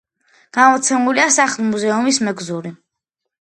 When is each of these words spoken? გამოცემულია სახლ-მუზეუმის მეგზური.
გამოცემულია 0.57 1.25
სახლ-მუზეუმის 1.35 2.19
მეგზური. 2.29 2.73